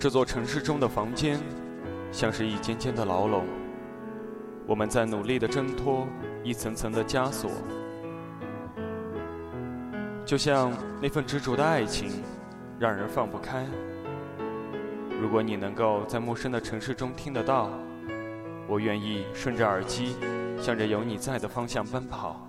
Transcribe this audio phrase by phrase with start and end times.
[0.00, 1.40] 这座城市中的房间，
[2.12, 3.44] 像是一间间的牢笼，
[4.64, 6.06] 我们在努力的挣脱
[6.44, 7.50] 一层层的枷锁，
[10.24, 10.72] 就像
[11.02, 12.22] 那份执着的爱情，
[12.78, 13.66] 让人放不开。
[15.20, 17.68] 如果你能够在陌生的城市中听得到，
[18.68, 20.14] 我愿意顺着耳机，
[20.60, 22.48] 向着有你在的方向奔跑，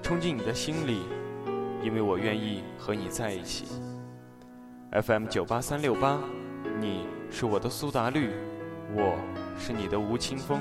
[0.00, 1.00] 冲进你的心里，
[1.82, 3.66] 因为我愿意和你在一起。
[4.92, 6.20] FM 九八三六八。
[6.80, 8.30] 你是我的苏打绿，
[8.94, 9.18] 我
[9.58, 10.60] 是你的吴青峰。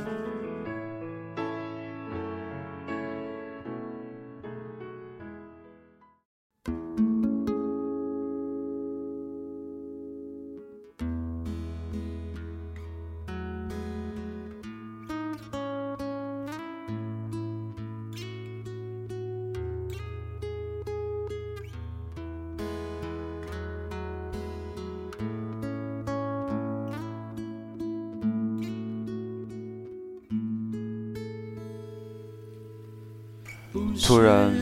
[34.08, 34.54] 突然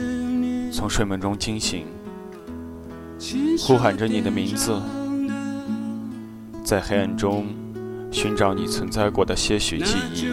[0.71, 1.85] 从睡梦中惊醒，
[3.59, 4.81] 呼喊着你的名字，
[6.63, 7.45] 在黑暗中
[8.11, 10.25] 寻找你存在过的些许记忆。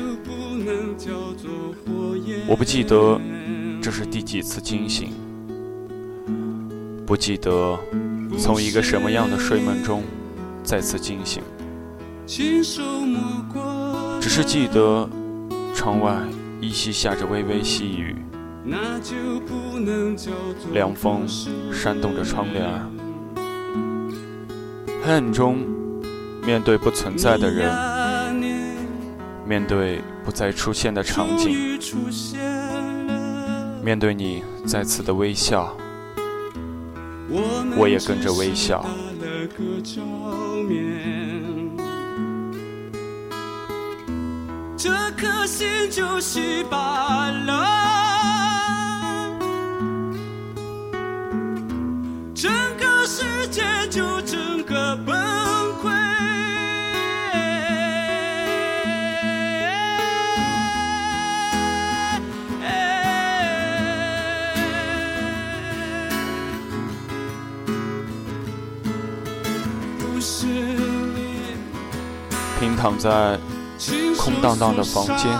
[2.48, 3.20] 我不记得
[3.82, 5.10] 这是第几次惊醒，
[7.04, 7.78] 不记得
[8.38, 10.02] 从一个什么样的睡梦中
[10.64, 11.42] 再次惊醒，
[12.26, 12.64] 只
[14.30, 15.06] 是记得
[15.74, 16.16] 窗外
[16.62, 18.16] 依稀下着微微细雨。
[20.72, 21.26] 凉风
[21.72, 22.88] 扇动着窗帘儿，
[25.04, 25.58] 黑暗中，
[26.46, 27.68] 面对不存在的人，
[29.44, 31.78] 面对不再出现的场景，
[33.82, 35.76] 面对你再次的微笑，
[37.76, 38.86] 我也跟着微笑。
[44.76, 48.11] 这颗心就稀巴烂。
[72.82, 73.38] 躺在
[74.18, 75.30] 空荡荡的房间，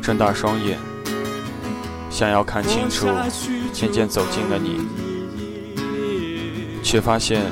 [0.00, 0.78] 睁大双眼，
[2.08, 3.06] 想要看清楚
[3.70, 4.88] 渐渐走近的你，
[6.82, 7.42] 却发现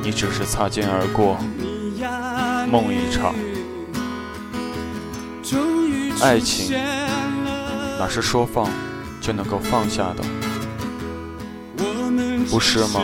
[0.00, 1.36] 你只是擦肩而过，
[2.70, 3.34] 梦一场。
[6.22, 6.78] 爱情
[7.98, 8.70] 哪是说放
[9.20, 10.22] 就能够放下的，
[12.48, 13.00] 不是吗？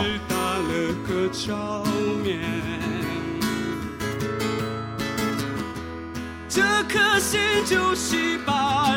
[6.95, 8.95] 颗心就稀巴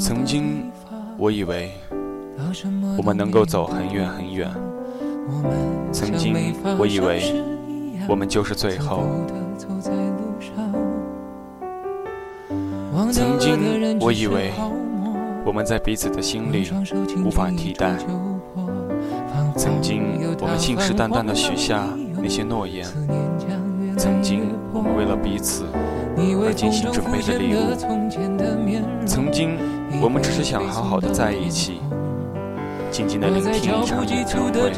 [0.00, 0.72] 曾经，
[1.18, 1.70] 我以为
[2.96, 4.50] 我们能够走很远很远。
[5.92, 7.44] 曾经，我以为
[8.08, 9.04] 我们就是最后。
[13.12, 14.50] 曾经，我以为
[15.44, 16.70] 我们在彼此的心里
[17.24, 17.98] 无法替代。
[19.56, 20.02] 曾经，
[20.40, 22.86] 我们信誓旦旦地许下那些诺言。
[23.98, 25.64] 曾经，我们为了彼此。
[26.16, 27.74] 而精心准备的礼物。
[29.06, 29.58] 曾经，
[30.02, 31.80] 我们只是想好好的在一起，
[32.90, 34.72] 静静的聆听一场演唱会。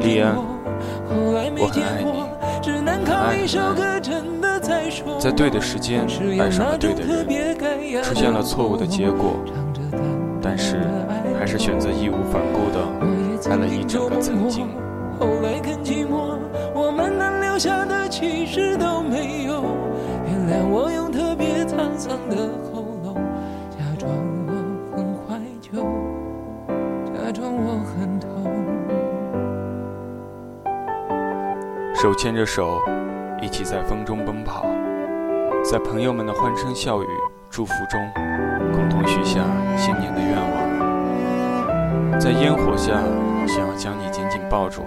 [0.00, 0.36] 丽安，
[1.08, 1.72] 我很爱你，很
[3.16, 3.46] 爱你。
[5.18, 6.06] 在对的时间
[6.40, 9.36] 爱上了对的人，出现了错误的结果，
[10.42, 10.80] 但是
[11.38, 12.78] 还是选择义无反顾的
[13.48, 14.68] 爱了一整个曾经。
[15.18, 16.38] 后来更寂寞，
[16.74, 19.62] 我们能留下的其实都没有。
[20.26, 23.14] 原谅我用特别沧桑的喉咙，
[23.70, 24.10] 假装
[24.46, 24.52] 我
[24.94, 25.80] 很怀旧，
[27.14, 28.28] 假装我很痛。
[31.94, 32.78] 手牵着手，
[33.40, 34.66] 一起在风中奔跑，
[35.64, 37.06] 在朋友们的欢声笑语、
[37.48, 37.98] 祝福中，
[38.74, 39.40] 共同许下
[39.76, 40.66] 新年的愿望。
[42.20, 43.00] 在烟火下，
[43.46, 44.82] 想要将你紧紧抱住。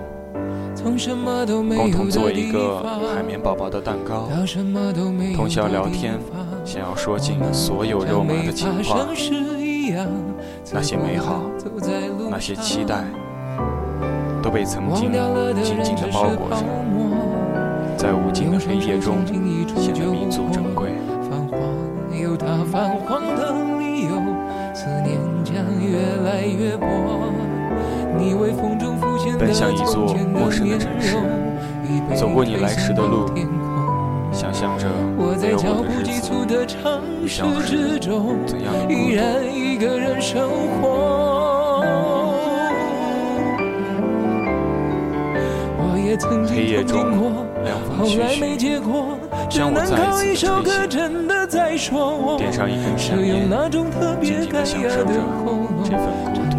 [1.75, 2.81] 共同做一个
[3.13, 4.29] 海绵宝宝的蛋糕，
[5.35, 6.17] 通宵聊天，
[6.63, 9.05] 想要说尽所有肉麻的情话。
[10.71, 11.41] 那些美好，
[12.29, 13.03] 那些期待，
[14.41, 15.11] 都被曾经
[15.63, 16.63] 紧紧的包裹着，
[17.97, 19.25] 在无尽的黑夜中
[19.75, 20.91] 显得弥足珍贵。
[29.37, 31.15] 奔向一座陌生的城市，
[32.15, 33.29] 走过你来时的路，
[34.31, 36.31] 想象着没有我的日子，
[37.21, 37.99] 你将是
[38.45, 39.09] 怎样的孤独。
[46.49, 46.97] 黑夜中，
[47.63, 48.57] 凉风徐徐，
[49.47, 49.95] 将我再
[50.25, 50.45] 一次
[51.27, 51.87] 的吹醒，
[52.37, 55.13] 点上一根香烟，静静地享受着
[55.83, 56.58] 这份孤独。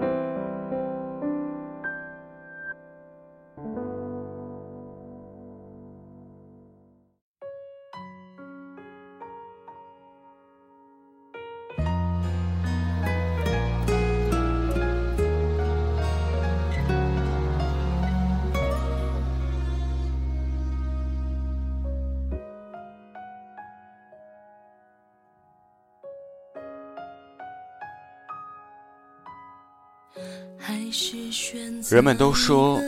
[31.89, 32.79] 人们都说，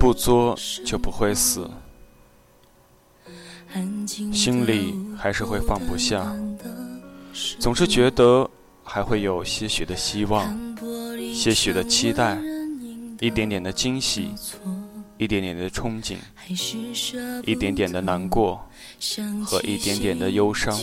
[0.00, 1.68] 不作就不会死，
[4.32, 6.34] 心里还是会放不下，
[7.58, 8.48] 总是觉得
[8.82, 10.76] 还会有些许的希望，
[11.34, 12.38] 些许的期待，
[13.20, 14.30] 一点点的惊喜，
[15.18, 16.16] 一点点的憧憬，
[17.44, 18.66] 一点点的难过
[19.44, 20.74] 和一点点的忧伤。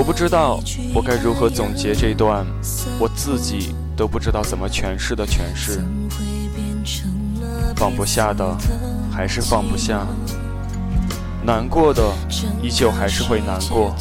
[0.00, 0.58] 我不知道
[0.94, 2.46] 我该如何总结这段
[2.98, 5.84] 我自己都不知道怎么诠释的诠释。
[7.76, 8.56] 放不下的
[9.12, 10.06] 还是放不下，
[11.44, 12.02] 难过的
[12.62, 13.94] 依旧还是会难过。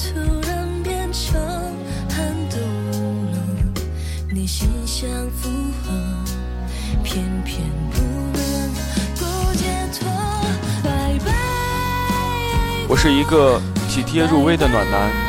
[12.87, 15.28] 我是一个体贴入微的暖男。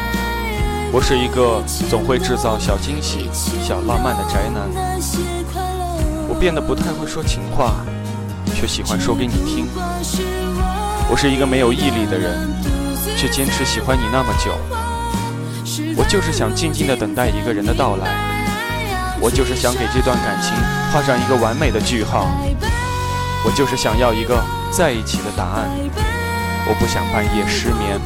[0.92, 3.30] 我是一个总会制造小惊喜、
[3.62, 4.68] 小浪漫的宅男。
[6.28, 7.74] 我变得不太会说情话，
[8.56, 9.68] 却喜欢说给你听。
[11.08, 12.48] 我是一个没有毅力的人，
[13.16, 14.50] 却坚持喜欢你那么久。
[15.96, 18.08] 我就是想静静的等待一个人的到来。
[19.20, 20.52] 我就是想给这段感情
[20.90, 22.26] 画上一个完美的句号。
[23.44, 24.42] 我就是想要一个
[24.72, 25.70] 在一起的答案。
[26.66, 28.00] 我不想半夜失眠，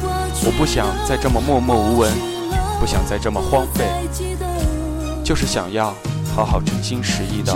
[0.45, 2.34] 我不想再这么默默无闻。
[2.85, 3.83] 不想再这么荒废，
[5.23, 5.91] 就是想要
[6.35, 7.51] 好好真心实意的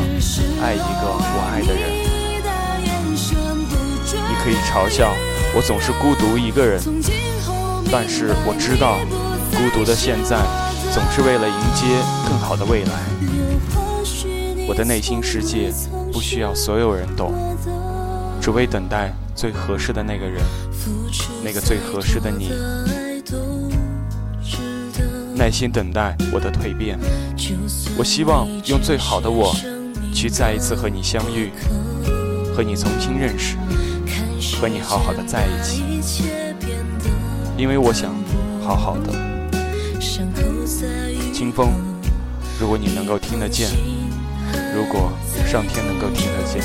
[0.60, 1.84] 爱一个我爱的人。
[4.12, 5.14] 你可以嘲笑
[5.56, 6.82] 我总是孤独一个人，
[7.92, 8.98] 但是我知道，
[9.52, 10.40] 孤独的现在
[10.92, 11.86] 总是为了迎接
[12.28, 12.92] 更好的未来。
[14.68, 15.72] 我的内心世界
[16.12, 17.36] 不需要所有人懂，
[18.42, 20.44] 只为等待最合适的那个人，
[21.44, 22.52] 那个最合适的你。
[25.40, 27.00] 耐心等待我的蜕变，
[27.98, 29.56] 我希望用最好的我，
[30.14, 31.50] 去再一次和你相遇，
[32.54, 33.56] 和你重新认识，
[34.60, 36.26] 和你好好的在一起，
[37.58, 38.14] 因为我想
[38.62, 39.14] 好好的。
[41.34, 41.70] 清风，
[42.60, 43.70] 如果你能够听得见，
[44.76, 45.10] 如果
[45.48, 46.62] 上天能够听得见。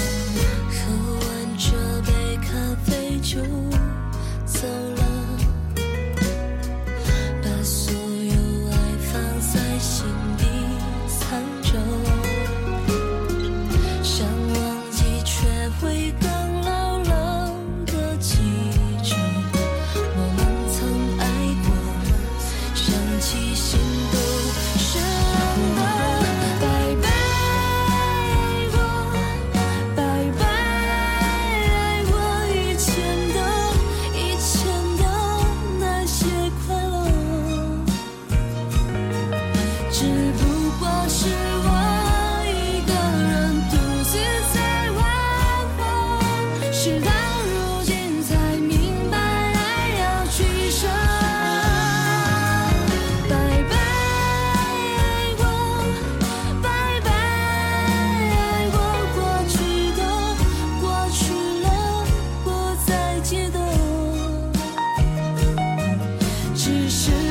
[66.75, 67.24] 只是。